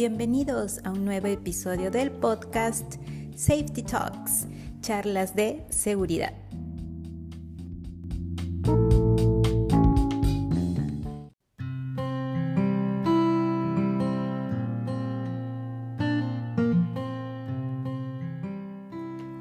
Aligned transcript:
Bienvenidos 0.00 0.80
a 0.84 0.92
un 0.92 1.04
nuevo 1.04 1.26
episodio 1.26 1.90
del 1.90 2.10
podcast 2.10 2.94
Safety 3.36 3.82
Talks, 3.82 4.46
charlas 4.80 5.36
de 5.36 5.62
seguridad. 5.68 6.32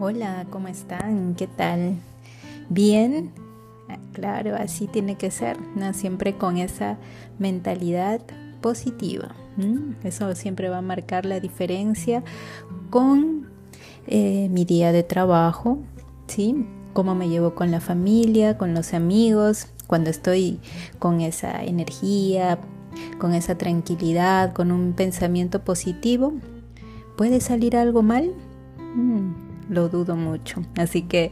Hola, 0.01 0.45
¿cómo 0.49 0.67
están? 0.67 1.35
¿Qué 1.35 1.47
tal? 1.47 1.95
¿Bien? 2.67 3.31
Claro, 4.11 4.57
así 4.57 4.87
tiene 4.87 5.15
que 5.15 5.31
ser, 5.31 5.57
¿no? 5.77 5.93
siempre 5.93 6.37
con 6.37 6.57
esa 6.57 6.97
mentalidad 7.37 8.19
positiva. 8.61 9.35
Eso 10.03 10.33
siempre 10.35 10.69
va 10.69 10.77
a 10.77 10.81
marcar 10.81 11.25
la 11.25 11.39
diferencia 11.39 12.23
con 12.89 13.47
eh, 14.07 14.47
mi 14.49 14.63
día 14.65 14.91
de 14.91 15.03
trabajo, 15.03 15.79
¿sí? 16.27 16.65
Cómo 16.93 17.13
me 17.13 17.29
llevo 17.29 17.55
con 17.55 17.71
la 17.71 17.81
familia, 17.81 18.57
con 18.57 18.73
los 18.73 18.93
amigos, 18.93 19.67
cuando 19.87 20.09
estoy 20.09 20.59
con 20.97 21.19
esa 21.21 21.63
energía, 21.63 22.59
con 23.19 23.33
esa 23.33 23.57
tranquilidad, 23.57 24.53
con 24.53 24.71
un 24.71 24.93
pensamiento 24.93 25.63
positivo. 25.63 26.33
¿Puede 27.17 27.41
salir 27.41 27.75
algo 27.75 28.01
mal? 28.01 28.31
Mm, 28.95 29.73
lo 29.73 29.89
dudo 29.89 30.15
mucho. 30.15 30.61
Así 30.77 31.01
que 31.01 31.31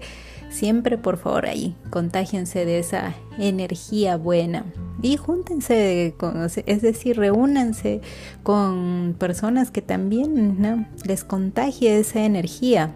siempre 0.50 0.98
por 0.98 1.17
favor 1.17 1.45
ahí, 1.45 1.75
contágiense 1.89 2.66
de 2.66 2.80
esa 2.80 3.16
energía 3.38 4.17
buena 4.17 4.66
y 5.02 5.18
júntense, 5.18 6.16
con, 6.18 6.46
es 6.46 6.82
decir, 6.82 7.18
reúnanse 7.18 8.02
con 8.44 9.16
personas 9.17 9.72
que 9.72 9.81
también 9.81 10.88
les 11.06 11.23
contagie 11.23 12.00
esa 12.00 12.23
energía, 12.23 12.95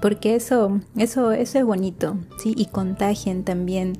porque 0.00 0.34
eso, 0.34 0.80
eso, 0.96 1.30
eso 1.30 1.58
es 1.58 1.64
bonito, 1.64 2.18
¿sí? 2.38 2.54
Y 2.56 2.66
contagien 2.66 3.44
también 3.44 3.98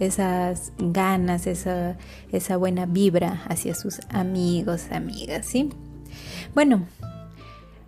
esas 0.00 0.72
ganas, 0.78 1.46
esa, 1.46 1.98
esa 2.32 2.56
buena 2.56 2.86
vibra 2.86 3.42
hacia 3.48 3.74
sus 3.74 4.00
amigos, 4.08 4.86
amigas, 4.90 5.44
¿sí? 5.44 5.68
Bueno, 6.54 6.86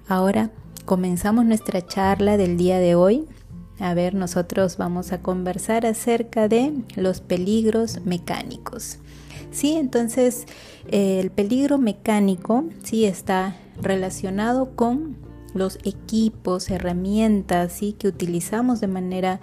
ahora 0.09 0.51
comenzamos 0.85 1.47
nuestra 1.47 1.87
charla 1.87 2.37
del 2.37 2.59
día 2.59 2.79
de 2.79 2.95
hoy 2.95 3.27
a 3.80 3.94
ver, 3.94 4.14
nosotros 4.14 4.77
vamos 4.77 5.12
a 5.12 5.20
conversar 5.20 5.86
acerca 5.86 6.48
de 6.48 6.72
los 6.97 7.20
peligros 7.20 8.00
mecánicos. 8.05 8.98
Sí, 9.50 9.75
entonces 9.75 10.47
el 10.91 11.30
peligro 11.30 11.78
mecánico 11.78 12.64
sí 12.83 13.05
está 13.05 13.56
relacionado 13.80 14.75
con 14.75 15.17
los 15.55 15.78
equipos, 15.84 16.70
herramientas 16.70 17.72
¿sí? 17.72 17.95
que 17.98 18.08
utilizamos 18.08 18.80
de 18.80 18.89
manera 18.89 19.41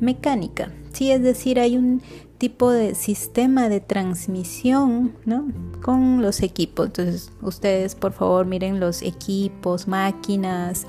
mecánica. 0.00 0.72
Sí, 0.92 1.10
es 1.10 1.22
decir, 1.22 1.60
hay 1.60 1.76
un 1.76 2.02
tipo 2.38 2.70
de 2.70 2.94
sistema 2.94 3.68
de 3.68 3.80
transmisión 3.80 5.12
¿no? 5.26 5.46
con 5.82 6.22
los 6.22 6.42
equipos. 6.42 6.86
Entonces, 6.86 7.30
ustedes 7.42 7.94
por 7.94 8.12
favor 8.12 8.46
miren 8.46 8.80
los 8.80 9.02
equipos, 9.02 9.86
máquinas 9.86 10.86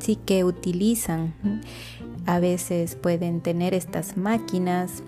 sí 0.00 0.16
que 0.16 0.44
utilizan. 0.44 1.34
A 2.28 2.40
veces 2.40 2.94
pueden 2.94 3.40
tener 3.40 3.72
estas 3.72 4.18
máquinas, 4.18 5.02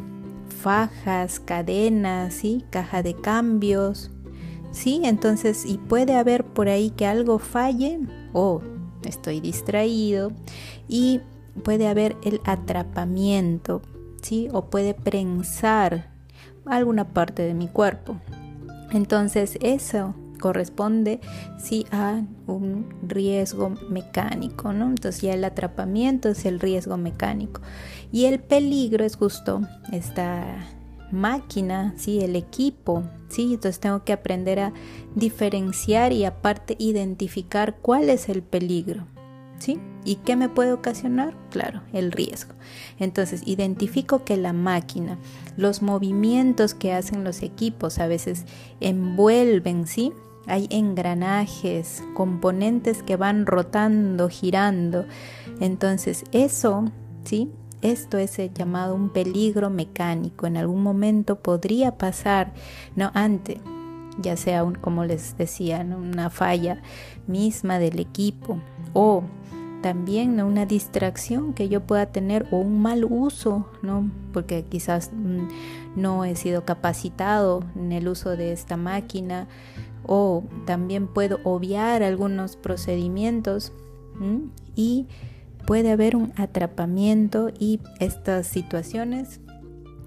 fajas, 0.62 1.38
cadenas, 1.38 2.32
¿sí? 2.32 2.64
caja 2.70 3.02
de 3.02 3.12
cambios. 3.12 4.10
Sí, 4.70 5.02
entonces, 5.04 5.66
y 5.66 5.76
puede 5.76 6.16
haber 6.16 6.44
por 6.44 6.70
ahí 6.70 6.88
que 6.88 7.04
algo 7.04 7.38
falle 7.38 8.00
o 8.32 8.62
estoy 9.04 9.40
distraído 9.40 10.32
y 10.88 11.20
puede 11.62 11.88
haber 11.88 12.16
el 12.24 12.40
atrapamiento, 12.44 13.82
¿sí? 14.22 14.48
O 14.54 14.70
puede 14.70 14.94
prensar 14.94 16.08
alguna 16.64 17.08
parte 17.08 17.42
de 17.42 17.52
mi 17.52 17.68
cuerpo. 17.68 18.16
Entonces, 18.92 19.58
eso 19.60 20.14
corresponde 20.40 21.20
sí 21.58 21.86
a 21.92 22.22
un 22.48 22.86
riesgo 23.06 23.70
mecánico, 23.88 24.72
¿no? 24.72 24.86
Entonces 24.86 25.22
ya 25.22 25.34
el 25.34 25.44
atrapamiento 25.44 26.30
es 26.30 26.44
el 26.44 26.58
riesgo 26.58 26.96
mecánico 26.96 27.60
y 28.10 28.24
el 28.24 28.40
peligro 28.40 29.04
es 29.04 29.14
justo 29.16 29.60
esta 29.92 30.66
máquina, 31.12 31.94
sí, 31.96 32.20
el 32.20 32.36
equipo, 32.36 33.04
sí, 33.28 33.54
entonces 33.54 33.80
tengo 33.80 34.04
que 34.04 34.12
aprender 34.12 34.60
a 34.60 34.72
diferenciar 35.14 36.12
y 36.12 36.24
aparte 36.24 36.76
identificar 36.78 37.76
cuál 37.80 38.10
es 38.10 38.28
el 38.28 38.42
peligro, 38.42 39.06
¿sí? 39.58 39.78
¿Y 40.04 40.16
qué 40.16 40.36
me 40.36 40.48
puede 40.48 40.72
ocasionar? 40.72 41.34
Claro, 41.50 41.82
el 41.92 42.12
riesgo. 42.12 42.54
Entonces, 42.98 43.42
identifico 43.44 44.24
que 44.24 44.36
la 44.36 44.52
máquina, 44.52 45.18
los 45.56 45.82
movimientos 45.82 46.74
que 46.74 46.92
hacen 46.92 47.22
los 47.22 47.42
equipos 47.42 47.98
a 47.98 48.06
veces 48.06 48.44
envuelven, 48.80 49.86
¿sí? 49.86 50.12
Hay 50.46 50.66
engranajes, 50.70 52.02
componentes 52.14 53.02
que 53.02 53.16
van 53.16 53.46
rotando, 53.46 54.28
girando. 54.28 55.06
Entonces 55.60 56.24
eso, 56.32 56.84
¿sí? 57.24 57.50
Esto 57.82 58.18
es 58.18 58.38
llamado 58.52 58.94
un 58.94 59.10
peligro 59.10 59.70
mecánico. 59.70 60.46
En 60.46 60.56
algún 60.56 60.82
momento 60.82 61.36
podría 61.36 61.96
pasar, 61.96 62.52
no 62.94 63.10
antes, 63.14 63.58
ya 64.18 64.36
sea 64.36 64.64
como 64.80 65.04
les 65.04 65.36
decía, 65.36 65.80
una 65.80 66.30
falla 66.30 66.82
misma 67.26 67.78
del 67.78 67.98
equipo 67.98 68.58
o 68.92 69.22
también 69.82 70.42
una 70.42 70.66
distracción 70.66 71.54
que 71.54 71.70
yo 71.70 71.80
pueda 71.80 72.06
tener 72.06 72.46
o 72.50 72.58
un 72.58 72.82
mal 72.82 73.04
uso, 73.04 73.66
¿no? 73.82 74.10
porque 74.32 74.64
quizás 74.64 75.10
mm, 75.12 75.48
no 75.96 76.24
he 76.24 76.36
sido 76.36 76.64
capacitado 76.64 77.64
en 77.76 77.92
el 77.92 78.08
uso 78.08 78.36
de 78.36 78.52
esta 78.52 78.76
máquina 78.76 79.48
o 80.06 80.44
también 80.66 81.06
puedo 81.06 81.38
obviar 81.44 82.02
algunos 82.02 82.56
procedimientos 82.56 83.72
y 84.74 85.06
puede 85.66 85.90
haber 85.92 86.16
un 86.16 86.32
atrapamiento 86.36 87.50
y 87.58 87.80
estas 87.98 88.46
situaciones 88.46 89.40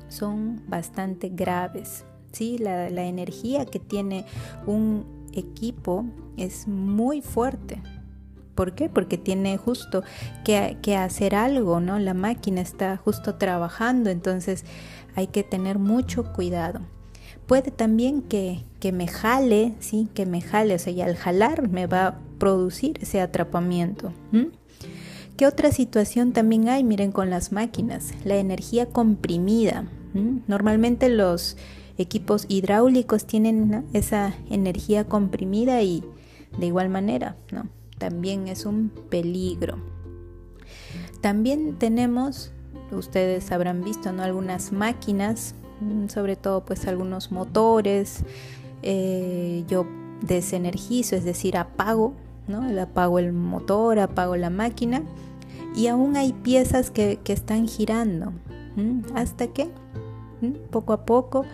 son 0.10 0.62
bastante 0.68 1.30
graves. 1.30 2.06
¿sí? 2.32 2.58
La, 2.58 2.88
energía 2.88 3.66
que 3.66 3.80
tiene 3.80 4.26
un 4.66 5.06
equipo 5.34 6.06
es 6.38 6.68
muy 6.68 7.22
fuerte. 7.22 7.82
¿Por 8.56 8.76
qué? 8.76 8.88
Porque 8.88 9.18
tiene 9.18 9.58
justo 9.58 10.04
que, 10.46 10.78
que, 10.84 10.96
hacer 10.96 11.34
algo, 11.34 11.80
¿no? 11.80 11.98
La 11.98 12.14
máquina 12.14 12.62
está 12.62 12.98
justo 12.98 13.36
trabajando, 13.36 14.12
entonces 14.12 14.64
hay 15.16 15.26
que 15.26 15.44
tener 15.44 15.80
mucho 15.80 16.34
cuidado 16.34 16.82
puede 17.48 17.72
también 17.72 18.22
que, 18.22 18.64
me 18.92 19.08
jale, 19.08 19.74
¿sí? 19.80 20.10
Que 20.14 20.26
me 20.26 20.42
jale, 20.42 20.76
o 20.76 20.80
sea, 20.80 20.92
y 20.92 21.02
al 21.02 21.16
jalar 21.16 21.70
me 21.70 21.88
va 21.88 22.08
a 22.08 22.20
producir 22.38 23.00
ese 23.02 23.22
atrapamiento. 23.22 24.12
¿Qué 25.38 25.48
otra 25.48 25.72
situación 25.72 26.32
también 26.34 26.70
hay? 26.70 26.84
Miren 26.84 27.12
con 27.12 27.30
las 27.30 27.52
máquinas, 27.52 28.14
la 28.24 28.36
energía 28.36 28.88
comprimida. 28.88 29.86
Normalmente 30.48 31.10
los 31.10 31.58
equipos 31.98 32.46
hidráulicos 32.48 33.26
tienen 33.26 33.86
esa 33.94 34.34
energía 34.50 35.06
comprimida 35.06 35.82
y 35.82 36.04
de 36.58 36.68
igual 36.68 36.90
manera, 36.90 37.36
¿no? 37.52 37.68
También 37.98 38.48
es 38.48 38.66
un 38.66 38.92
peligro. 39.10 39.78
También 41.22 41.78
tenemos, 41.80 42.52
ustedes 42.92 43.52
habrán 43.52 43.84
visto, 43.84 44.12
¿no? 44.12 44.24
Algunas 44.24 44.72
máquinas 44.72 45.56
sobre 46.08 46.36
todo 46.36 46.66
pues 46.66 46.88
algunos 46.88 47.32
motores, 47.32 48.24
eh, 48.82 49.64
yo 49.68 49.86
desenergizo, 50.22 51.16
es 51.16 51.24
decir, 51.24 51.58
apago, 51.58 52.14
¿no? 52.48 52.64
apago 52.82 53.20
el 53.20 53.34
motor, 53.34 54.00
apago 54.00 54.36
la 54.36 54.50
máquina 54.50 55.04
y 55.76 55.88
aún 55.88 56.16
hay 56.18 56.34
piezas 56.34 56.92
que, 56.92 57.20
están 57.26 57.68
girando. 57.68 58.34
Hasta 59.16 59.48
que 59.48 59.70
poco 60.72 60.94
a 60.94 61.06
poco 61.06 61.46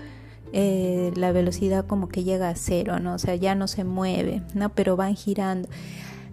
eh, 0.54 1.12
la 1.16 1.32
velocidad 1.32 1.86
como 1.86 2.08
que 2.10 2.24
llega 2.24 2.50
a 2.50 2.56
cero, 2.56 3.00
¿no? 3.00 3.16
O 3.16 3.20
sea, 3.20 3.36
ya 3.36 3.56
no 3.56 3.68
se 3.68 3.84
mueve, 3.84 4.42
¿no? 4.54 4.70
Pero 4.70 4.96
van 4.96 5.16
girando. 5.16 5.68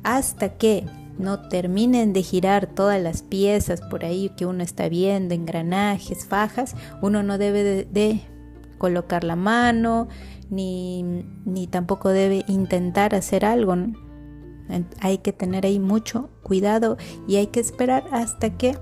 Hasta 0.02 0.50
que 0.50 0.84
no 1.18 1.48
terminen 1.48 2.12
de 2.12 2.22
girar 2.22 2.66
todas 2.66 3.00
las 3.00 3.22
piezas 3.22 3.80
por 3.80 4.04
ahí 4.04 4.30
que 4.36 4.46
uno 4.46 4.62
está 4.62 4.88
viendo, 4.88 5.34
engranajes, 5.34 6.26
fajas, 6.26 6.74
uno 7.02 7.22
no 7.22 7.38
debe 7.38 7.84
de, 7.84 8.20
colocar 8.78 9.24
la 9.24 9.36
mano, 9.36 10.08
ni, 10.50 11.02
ni, 11.44 11.66
tampoco 11.66 12.10
debe 12.10 12.44
intentar 12.46 13.14
hacer 13.14 13.44
algo. 13.44 13.74
Hay 15.00 15.18
que 15.18 15.32
tener 15.32 15.64
ahí 15.64 15.78
mucho 15.78 16.28
cuidado 16.42 16.98
y 17.26 17.36
hay 17.36 17.46
que 17.46 17.60
esperar 17.60 18.04
hasta 18.10 18.58
que 18.58 18.76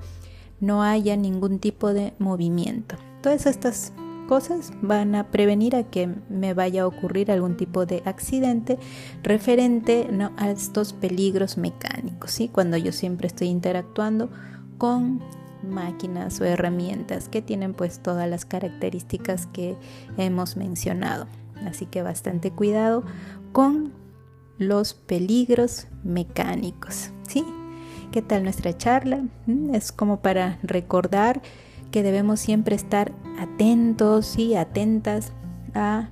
no 0.61 0.83
haya 0.83 1.17
ningún 1.17 1.61
tipo 1.61 1.93
de 1.93 2.15
movimiento. 2.19 2.97
Todas 3.23 3.47
estas 3.47 3.93
cosas 4.27 4.73
van 4.83 5.15
a 5.15 5.31
prevenir 5.31 5.77
a 5.77 5.85
que 5.85 6.09
me 6.29 6.55
vaya 6.55 6.83
a 6.83 6.87
ocurrir 6.87 7.31
algún 7.31 7.57
tipo 7.57 7.87
de 7.87 8.03
accidente 8.05 8.79
referente 9.23 10.09
¿no? 10.11 10.33
a 10.37 10.51
estos 10.51 10.93
peligros 10.93 11.59
mecánicos, 11.59 12.31
¿sí? 12.31 12.49
cuando 12.49 12.77
yo 12.77 12.93
siempre 12.93 13.27
estoy 13.27 13.49
interactuando 13.49 14.31
con 14.79 15.21
máquinas 15.63 16.41
o 16.41 16.45
herramientas 16.45 17.29
que 17.29 17.43
tienen 17.43 17.75
pues 17.75 18.01
todas 18.01 18.29
las 18.29 18.45
características 18.45 19.47
que 19.47 19.77
hemos 20.17 20.57
mencionado. 20.57 21.27
Así 21.67 21.87
que 21.87 22.03
bastante 22.03 22.51
cuidado 22.51 23.05
con 23.53 23.93
los 24.59 24.95
peligros 24.95 25.87
mecánicos, 26.03 27.11
¿sí? 27.27 27.45
¿Qué 28.13 28.23
tal 28.23 28.45
nuestra 28.45 28.77
charla? 28.77 29.25
Mm, 29.47 29.75
es 29.75 29.91
como 29.91 30.21
para 30.21 30.59
recordar 30.63 31.43
que 31.95 32.03
debemos 32.03 32.41
siempre 32.41 32.75
estar 32.75 33.13
atentos 33.39 34.37
y 34.37 34.57
atentas 34.57 35.31
a 35.75 36.09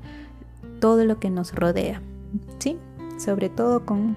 todo 0.79 1.05
lo 1.05 1.19
que 1.19 1.29
nos 1.29 1.53
rodea, 1.53 2.01
¿sí? 2.61 2.79
Sobre 3.19 3.49
todo 3.49 3.85
con 3.85 4.17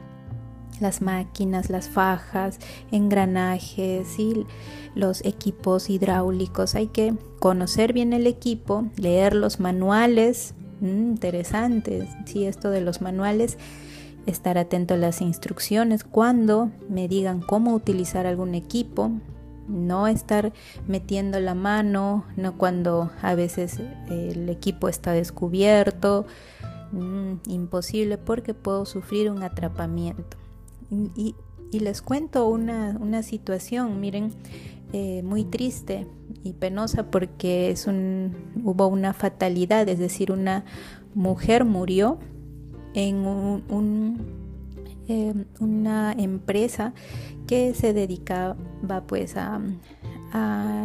las 0.80 1.02
máquinas, 1.02 1.72
las 1.72 1.90
fajas, 1.90 2.60
engranajes 2.92 4.20
y 4.20 4.46
los 4.94 5.26
equipos 5.26 5.90
hidráulicos. 5.90 6.76
Hay 6.76 6.86
que 6.86 7.16
conocer 7.40 7.94
bien 7.94 8.14
el 8.14 8.28
equipo, 8.28 8.86
leer 8.96 9.34
los 9.34 9.60
manuales, 9.60 10.54
mm, 10.82 10.86
interesantes, 10.86 12.08
sí, 12.26 12.46
esto 12.46 12.70
de 12.70 12.82
los 12.82 13.02
manuales, 13.02 13.58
estar 14.28 14.60
atento 14.60 14.94
a 14.94 14.98
las 14.98 15.20
instrucciones 15.20 16.04
cuando 16.04 16.70
me 16.90 17.08
digan 17.08 17.42
cómo 17.42 17.74
utilizar 17.74 18.28
algún 18.28 18.54
equipo, 18.54 19.10
no 19.68 20.08
estar 20.08 20.54
metiendo 20.88 21.40
la 21.40 21.56
mano, 21.56 22.26
no 22.36 22.58
cuando 22.58 23.12
a 23.22 23.36
veces 23.36 23.80
el 24.10 24.50
equipo 24.50 24.90
está 24.90 25.12
descubierto, 25.12 26.26
mm, 26.92 27.50
imposible 27.50 28.18
porque 28.18 28.54
puedo 28.54 28.86
sufrir 28.86 29.30
un 29.32 29.44
atrapamiento. 29.44 30.38
Y, 31.16 31.36
les 31.72 32.02
cuento 32.02 32.48
una, 32.48 33.22
situación, 33.22 34.00
miren, 34.00 34.32
eh, 34.94 35.22
muy 35.24 35.44
triste 35.44 36.08
y 36.42 36.54
penosa 36.54 37.12
porque 37.12 37.70
es 37.70 37.86
un, 37.86 38.34
hubo 38.64 38.88
una 38.88 39.14
fatalidad, 39.14 39.90
es 39.90 40.00
decir, 40.00 40.32
una 40.32 40.64
mujer 41.16 41.66
murió 41.66 42.18
en 42.94 43.18
un, 43.26 44.45
em, 45.08 45.46
una 45.60 46.14
empresa 46.14 46.94
que 47.48 47.74
se 47.74 47.94
dedicaba 47.94 48.56
pues 49.08 49.36
a, 49.38 49.62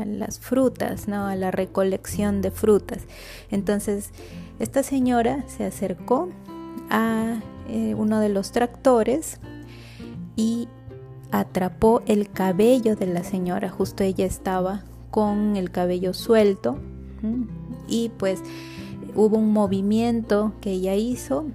las 0.07 0.39
frutas, 0.39 1.09
¿no? 1.09 1.27
a 1.27 1.35
la 1.35 1.51
recolección 1.51 2.41
de 2.41 2.53
frutas. 2.53 3.03
Entonces, 3.51 4.11
esta 4.61 4.85
señora 4.85 5.45
se 5.49 5.65
acercó 5.65 6.29
a 6.89 7.41
eh, 7.69 7.95
uno 7.97 8.21
de 8.21 8.29
los 8.29 8.53
tractores 8.53 9.41
y 10.37 10.69
atrapó 11.33 12.03
el 12.07 12.31
cabello 12.31 12.97
de 12.97 13.07
la 13.07 13.25
señora. 13.25 13.71
Justo 13.71 14.05
ella 14.05 14.25
estaba 14.25 14.85
con 15.11 15.57
el 15.57 15.71
cabello 15.71 16.15
suelto 16.15 16.79
y 17.89 18.11
pues 18.11 18.43
hubo 19.15 19.39
un 19.39 19.53
movimiento 19.53 20.53
que 20.61 20.73
ella 20.73 20.95
hizo 20.95 21.47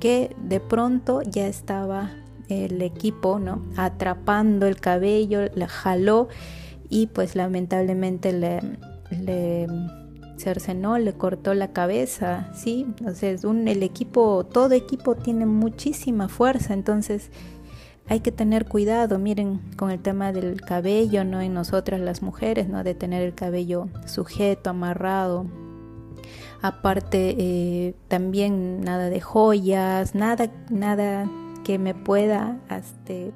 que 0.00 0.34
de 0.42 0.60
pronto 0.60 1.22
ya 1.22 1.46
estaba 1.46 2.10
el 2.48 2.82
equipo, 2.82 3.38
¿no? 3.38 3.62
Atrapando 3.76 4.66
el 4.66 4.80
cabello, 4.80 5.40
la 5.54 5.68
jaló 5.68 6.28
y 6.88 7.06
pues 7.06 7.34
lamentablemente 7.34 8.32
le, 8.32 8.60
le 9.10 9.66
cercenó, 10.38 10.98
le 10.98 11.12
cortó 11.14 11.54
la 11.54 11.72
cabeza, 11.72 12.50
¿sí? 12.54 12.84
Entonces 12.98 13.44
un, 13.44 13.68
el 13.68 13.82
equipo, 13.82 14.44
todo 14.44 14.74
equipo 14.74 15.14
tiene 15.14 15.46
muchísima 15.46 16.28
fuerza, 16.28 16.74
entonces 16.74 17.30
hay 18.08 18.20
que 18.20 18.32
tener 18.32 18.66
cuidado, 18.66 19.18
miren, 19.18 19.60
con 19.76 19.90
el 19.90 20.00
tema 20.00 20.32
del 20.32 20.60
cabello, 20.60 21.24
¿no? 21.24 21.40
En 21.40 21.54
nosotras 21.54 22.00
las 22.00 22.20
mujeres, 22.20 22.68
¿no? 22.68 22.82
De 22.84 22.94
tener 22.94 23.22
el 23.22 23.34
cabello 23.34 23.88
sujeto, 24.06 24.70
amarrado, 24.70 25.46
aparte 26.62 27.34
eh, 27.38 27.94
también 28.08 28.80
nada 28.80 29.10
de 29.10 29.20
joyas, 29.20 30.14
nada, 30.14 30.50
nada 30.70 31.28
que 31.64 31.78
me 31.78 31.94
pueda, 31.94 32.58
este, 32.70 33.32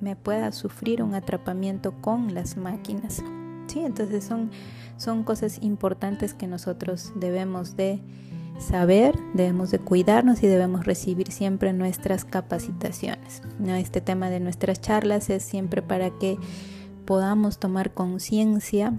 me 0.00 0.16
pueda 0.16 0.52
sufrir 0.52 1.02
un 1.02 1.14
atrapamiento 1.14 1.92
con 2.00 2.32
las 2.32 2.56
máquinas. 2.56 3.22
Sí, 3.66 3.80
entonces 3.80 4.24
son, 4.24 4.50
son 4.96 5.24
cosas 5.24 5.58
importantes 5.62 6.32
que 6.32 6.46
nosotros 6.46 7.12
debemos 7.16 7.76
de 7.76 8.00
saber, 8.58 9.18
debemos 9.34 9.70
de 9.70 9.78
cuidarnos 9.78 10.42
y 10.42 10.46
debemos 10.46 10.84
recibir 10.84 11.32
siempre 11.32 11.72
nuestras 11.72 12.24
capacitaciones. 12.24 13.42
Este 13.66 14.00
tema 14.00 14.30
de 14.30 14.38
nuestras 14.38 14.80
charlas 14.80 15.30
es 15.30 15.42
siempre 15.42 15.82
para 15.82 16.10
que 16.18 16.38
podamos 17.04 17.58
tomar 17.58 17.94
conciencia 17.94 18.94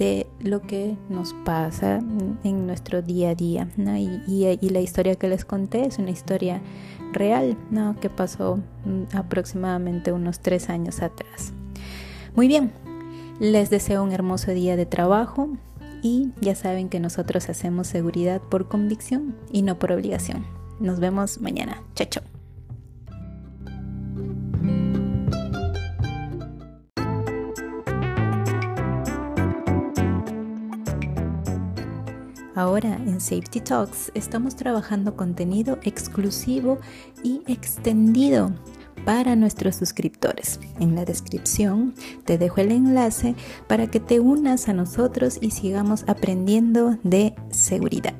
de 0.00 0.26
lo 0.40 0.62
que 0.62 0.96
nos 1.10 1.34
pasa 1.44 2.00
en 2.42 2.66
nuestro 2.66 3.02
día 3.02 3.30
a 3.30 3.34
día. 3.34 3.68
Y, 3.76 4.70
la 4.70 4.80
historia 4.80 5.14
que 5.14 5.28
les 5.28 5.44
conté 5.44 5.86
es 5.86 5.98
una 5.98 6.10
historia 6.10 6.62
real 7.12 7.56
¿no? 7.70 8.00
que 8.00 8.08
pasó 8.08 8.58
mm, 8.86 9.14
aproximadamente 9.14 10.10
unos 10.12 10.40
tres 10.40 10.70
años 10.70 11.02
atrás. 11.02 11.52
Muy 12.34 12.48
bien, 12.48 12.72
les 13.40 13.68
deseo 13.68 14.02
un 14.02 14.12
hermoso 14.12 14.52
día 14.52 14.74
de 14.74 14.86
trabajo 14.86 15.50
y 16.02 16.30
ya 16.40 16.54
saben 16.54 16.88
que 16.88 16.98
nosotros 16.98 17.50
hacemos 17.50 17.86
seguridad 17.86 18.40
por 18.40 18.68
convicción 18.68 19.36
y 19.52 19.60
no 19.62 19.78
por 19.78 19.92
obligación. 19.92 20.46
Nos 20.80 20.98
vemos 20.98 21.42
mañana. 21.42 21.82
Chao, 21.94 22.08
chao. 22.08 22.29
Ahora 32.60 32.94
en 32.94 33.22
Safety 33.22 33.62
Talks 33.62 34.12
estamos 34.12 34.54
trabajando 34.54 35.16
contenido 35.16 35.78
exclusivo 35.82 36.78
y 37.22 37.40
extendido 37.46 38.52
para 39.06 39.34
nuestros 39.34 39.76
suscriptores. 39.76 40.60
En 40.78 40.94
la 40.94 41.06
descripción 41.06 41.94
te 42.26 42.36
dejo 42.36 42.60
el 42.60 42.72
enlace 42.72 43.34
para 43.66 43.86
que 43.86 43.98
te 43.98 44.20
unas 44.20 44.68
a 44.68 44.74
nosotros 44.74 45.38
y 45.40 45.52
sigamos 45.52 46.04
aprendiendo 46.06 46.98
de 47.02 47.34
seguridad. 47.48 48.12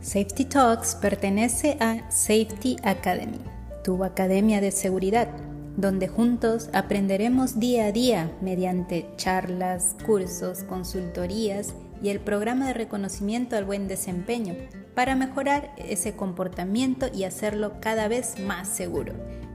Safety 0.00 0.46
Talks 0.46 0.94
pertenece 0.94 1.76
a 1.80 2.10
Safety 2.10 2.76
Academy 2.82 3.55
tu 3.86 4.02
Academia 4.02 4.60
de 4.60 4.72
Seguridad, 4.72 5.28
donde 5.76 6.08
juntos 6.08 6.70
aprenderemos 6.72 7.60
día 7.60 7.86
a 7.86 7.92
día 7.92 8.32
mediante 8.40 9.06
charlas, 9.16 9.94
cursos, 10.04 10.64
consultorías 10.64 11.72
y 12.02 12.08
el 12.08 12.18
programa 12.18 12.66
de 12.66 12.74
reconocimiento 12.74 13.54
al 13.54 13.64
buen 13.64 13.86
desempeño 13.86 14.56
para 14.96 15.14
mejorar 15.14 15.72
ese 15.76 16.16
comportamiento 16.16 17.06
y 17.14 17.22
hacerlo 17.22 17.74
cada 17.80 18.08
vez 18.08 18.40
más 18.40 18.66
seguro. 18.66 19.12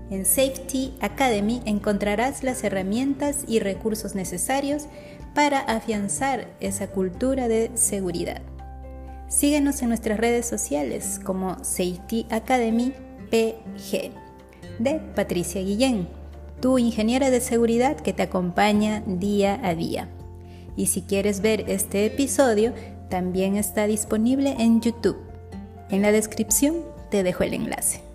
En 0.10 0.26
Safety 0.26 0.94
Academy 1.02 1.62
encontrarás 1.66 2.42
las 2.42 2.64
herramientas 2.64 3.44
y 3.50 3.60
recursos 3.60 4.16
necesarios 4.16 4.86
para 5.36 5.60
afianzar 5.60 6.48
esa 6.62 6.88
cultura 6.88 7.50
de 7.50 7.70
seguridad. 7.74 8.42
Síguenos 9.28 9.82
en 9.82 9.90
nuestras 9.90 10.18
redes 10.18 10.46
sociales 10.46 11.20
como 11.22 11.62
Safety 11.66 12.28
Academy 12.30 12.94
PG 13.30 14.21
de 14.80 15.00
Patricia 15.16 15.62
Guillén, 15.62 16.08
tu 16.60 16.78
ingeniera 16.78 17.30
de 17.30 17.42
seguridad 17.42 17.98
que 17.98 18.14
te 18.14 18.24
acompaña 18.24 19.04
día 19.06 19.60
a 19.64 19.76
día. 19.76 20.10
Y 20.76 20.88
si 20.88 21.02
quieres 21.02 21.42
ver 21.42 21.66
este 21.68 22.06
episodio, 22.06 22.74
también 23.10 23.58
está 23.58 23.88
disponible 23.88 24.56
en 24.60 24.82
YouTube. 24.82 25.18
En 25.90 26.02
la 26.02 26.12
descripción 26.12 26.78
te 27.10 27.24
dejo 27.24 27.44
el 27.44 27.54
enlace. 27.54 28.11